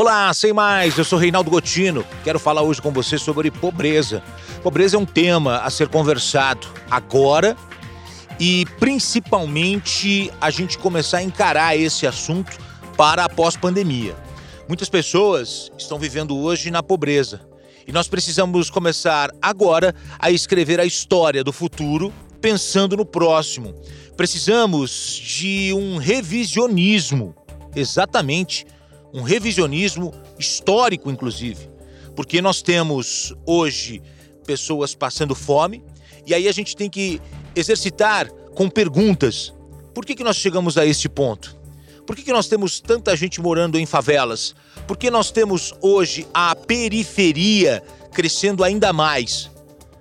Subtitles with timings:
[0.00, 2.06] Olá, sem mais, eu sou Reinaldo Gotino.
[2.22, 4.22] Quero falar hoje com você sobre pobreza.
[4.62, 7.56] Pobreza é um tema a ser conversado agora
[8.38, 12.56] e principalmente a gente começar a encarar esse assunto
[12.96, 14.14] para a pós-pandemia.
[14.68, 17.40] Muitas pessoas estão vivendo hoje na pobreza
[17.84, 23.74] e nós precisamos começar agora a escrever a história do futuro pensando no próximo.
[24.16, 27.34] Precisamos de um revisionismo,
[27.74, 28.64] exatamente,
[29.12, 31.70] um revisionismo histórico, inclusive,
[32.14, 34.02] porque nós temos hoje
[34.44, 35.82] pessoas passando fome
[36.26, 37.20] e aí a gente tem que
[37.54, 39.52] exercitar com perguntas.
[39.94, 41.56] Por que, que nós chegamos a este ponto?
[42.06, 44.54] Por que, que nós temos tanta gente morando em favelas?
[44.86, 49.50] Por que nós temos hoje a periferia crescendo ainda mais?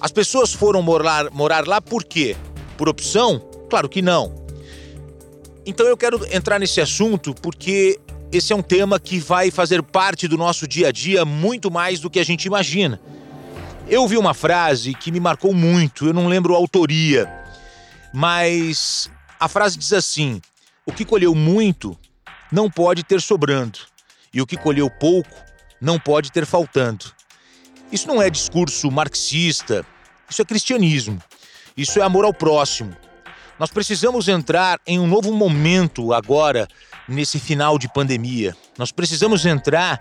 [0.00, 2.36] As pessoas foram morar, morar lá por quê?
[2.76, 3.40] Por opção?
[3.68, 4.32] Claro que não.
[5.66, 7.98] Então eu quero entrar nesse assunto porque
[8.30, 11.98] esse é um tema que vai fazer parte do nosso dia a dia muito mais
[11.98, 13.00] do que a gente imagina.
[13.88, 17.26] Eu vi uma frase que me marcou muito, eu não lembro a autoria,
[18.12, 20.42] mas a frase diz assim:
[20.84, 21.98] o que colheu muito
[22.52, 23.78] não pode ter sobrando,
[24.32, 25.34] e o que colheu pouco
[25.80, 27.06] não pode ter faltando.
[27.90, 29.86] Isso não é discurso marxista,
[30.28, 31.22] isso é cristianismo,
[31.74, 32.94] isso é amor ao próximo.
[33.58, 36.68] Nós precisamos entrar em um novo momento agora,
[37.08, 38.54] nesse final de pandemia.
[38.76, 39.98] Nós precisamos entrar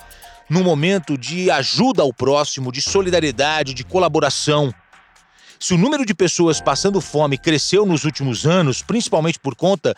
[0.50, 4.74] num momento de ajuda ao próximo, de solidariedade, de colaboração.
[5.60, 9.96] Se o número de pessoas passando fome cresceu nos últimos anos, principalmente por conta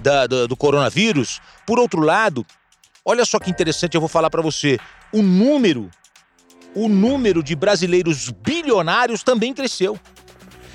[0.00, 2.46] da, da, do coronavírus, por outro lado,
[3.04, 4.78] olha só que interessante, eu vou falar para você:
[5.12, 5.90] o número,
[6.74, 9.98] o número de brasileiros bilionários também cresceu.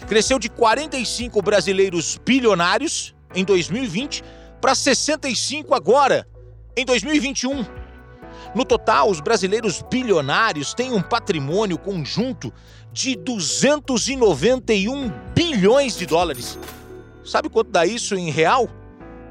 [0.07, 4.23] Cresceu de 45 brasileiros bilionários em 2020
[4.61, 6.27] para 65 agora,
[6.75, 7.65] em 2021.
[8.55, 12.53] No total, os brasileiros bilionários têm um patrimônio conjunto
[12.91, 16.57] de 291 bilhões de dólares.
[17.23, 18.69] Sabe quanto dá isso em real?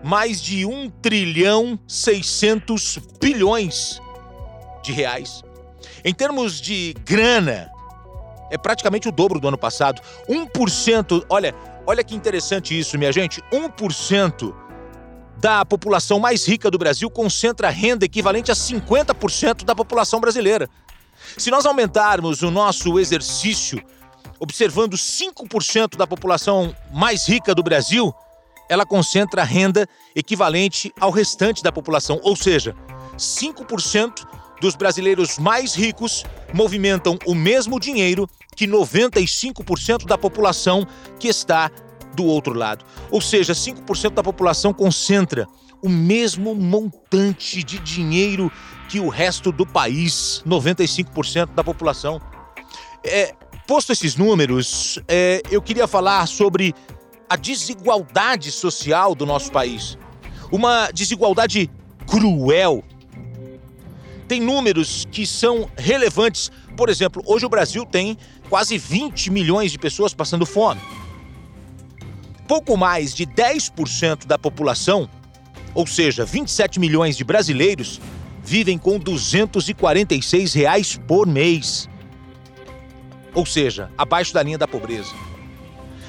[0.05, 4.01] Mais de 1 trilhão 600 bilhões
[4.83, 5.43] de reais.
[6.05, 7.71] Em termos de grana,
[8.51, 10.01] é praticamente o dobro do ano passado.
[10.29, 11.55] 1%, olha,
[11.87, 13.43] olha que interessante isso, minha gente.
[13.51, 14.55] 1%
[15.37, 20.69] da população mais rica do Brasil concentra renda equivalente a 50% da população brasileira.
[21.37, 23.83] Se nós aumentarmos o nosso exercício
[24.39, 28.15] observando 5% da população mais rica do Brasil,
[28.69, 32.75] ela concentra renda equivalente ao restante da população, ou seja,
[33.17, 34.27] 5%
[34.61, 40.87] dos brasileiros mais ricos movimentam o mesmo dinheiro que 95% da população
[41.19, 41.71] que está
[42.17, 42.85] do outro lado.
[43.11, 45.47] Ou seja, 5% da população concentra
[45.83, 48.51] o mesmo montante de dinheiro
[48.89, 52.21] que o resto do país, 95% da população.
[53.05, 53.35] É,
[53.67, 56.75] posto esses números, é, eu queria falar sobre
[57.29, 59.99] a desigualdade social do nosso país.
[60.51, 61.71] Uma desigualdade
[62.07, 62.83] cruel.
[64.27, 66.51] Tem números que são relevantes.
[66.77, 68.17] Por exemplo, hoje o Brasil tem
[68.49, 70.81] quase 20 milhões de pessoas passando fome
[72.47, 75.09] pouco mais de 10% da população,
[75.75, 78.01] ou seja, 27 milhões de brasileiros,
[78.43, 81.89] vivem com 246 reais por mês.
[83.35, 85.13] Ou seja, abaixo da linha da pobreza.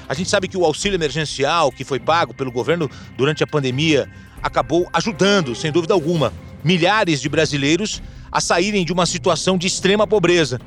[0.08, 4.08] A gente sabe que o auxílio emergencial que foi pago pelo governo durante a pandemia
[4.42, 6.32] acabou ajudando, sem dúvida alguma,
[6.64, 8.00] milhares de brasileiros
[8.30, 10.60] a saírem de uma situação de extrema pobreza.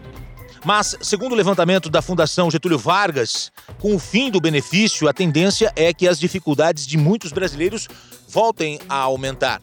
[0.64, 5.74] Mas, segundo o levantamento da Fundação Getúlio Vargas, com o fim do benefício, a tendência
[5.76, 7.88] é que as dificuldades de muitos brasileiros
[8.28, 9.60] voltem a aumentar.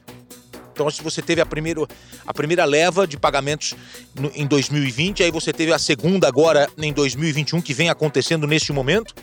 [0.72, 1.86] Então, se você teve a, primeiro,
[2.26, 3.74] a primeira leva de pagamentos
[4.14, 8.72] no, em 2020, aí você teve a segunda agora em 2021, que vem acontecendo neste
[8.72, 9.14] momento.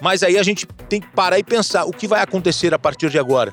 [0.00, 3.08] Mas aí a gente tem que parar e pensar o que vai acontecer a partir
[3.08, 3.50] de agora.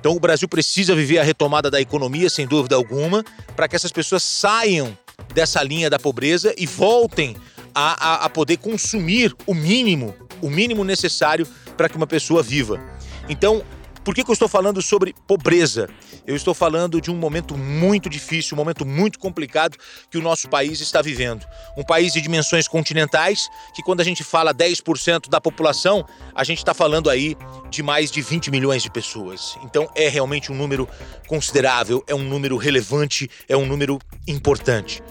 [0.00, 3.24] Então, o Brasil precisa viver a retomada da economia, sem dúvida alguma,
[3.54, 4.96] para que essas pessoas saiam
[5.34, 7.36] dessa linha da pobreza e voltem
[7.74, 11.46] a, a, a poder consumir o mínimo, o mínimo necessário
[11.76, 12.80] para que uma pessoa viva.
[13.28, 13.62] Então,
[14.06, 15.88] por que, que, eu estou falando sobre pobreza?
[16.24, 19.76] Eu estou falando de um momento muito difícil, um momento muito complicado
[20.08, 21.44] que o nosso país está vivendo.
[21.76, 26.06] Um país de dimensões continentais, que quando a gente fala 10% da população,
[26.36, 27.36] a gente está falando aí
[27.68, 29.58] de mais de 20 milhões de pessoas.
[29.64, 30.88] Então é realmente um número
[31.26, 33.98] considerável, é um número relevante, é um número
[34.28, 35.02] importante.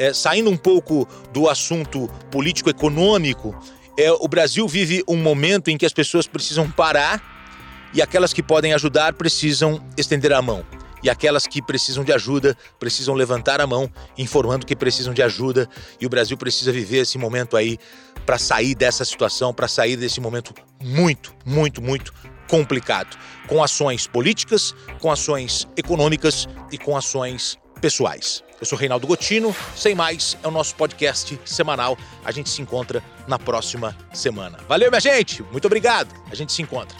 [0.00, 3.54] É, saindo um pouco do assunto político-econômico,
[3.96, 7.31] é, o Brasil vive um momento em que as pessoas precisam parar
[7.92, 10.64] e aquelas que podem ajudar precisam estender a mão.
[11.02, 15.68] e aquelas que precisam de ajuda precisam levantar a mão, informando que precisam de ajuda
[16.00, 17.76] e o Brasil precisa viver esse momento aí
[18.24, 22.14] para sair dessa situação, para sair desse momento muito, muito, muito
[22.48, 23.16] complicado,
[23.48, 28.44] com ações políticas, com ações econômicas e com ações pessoais.
[28.60, 31.98] Eu sou Reinaldo Gotino, sem mais, é o nosso podcast semanal.
[32.24, 34.58] A gente se encontra na próxima semana.
[34.68, 36.14] Valeu, minha gente, muito obrigado.
[36.30, 36.96] A gente se encontra.